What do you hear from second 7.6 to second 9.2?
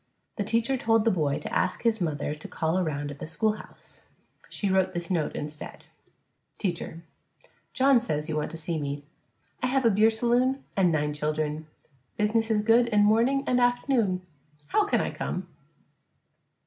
John says you want to see me.